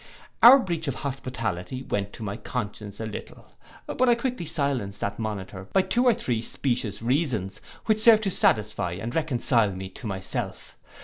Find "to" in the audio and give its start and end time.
2.13-2.23, 8.23-8.31, 9.89-10.07